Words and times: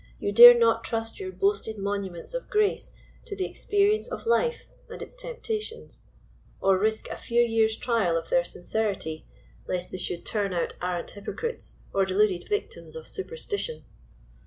You 0.17 0.31
dare 0.31 0.57
not 0.57 0.83
trust 0.83 1.19
your 1.19 1.31
boasted 1.31 1.77
'monuments 1.77 2.33
of 2.33 2.49
grace 2.49 2.93
to 3.25 3.35
the 3.35 3.45
experience 3.45 4.11
of 4.11 4.25
life 4.25 4.65
and 4.89 4.99
its 4.99 5.15
tempta 5.15 5.57
tions^orrisk 5.57 7.07
a 7.11 7.15
few 7.15 7.41
years 7.41 7.77
trial 7.77 8.17
of 8.17 8.29
their 8.31 8.43
sincerity, 8.43 9.27
lest 9.67 9.91
they 9.91 9.99
should 9.99 10.25
turn 10.25 10.53
out 10.53 10.73
arrant 10.81 11.11
hypocrites 11.11 11.77
or 11.93 12.05
deluded 12.05 12.49
victims 12.49 12.95
of 12.95 13.07
superstition?' 13.07 13.85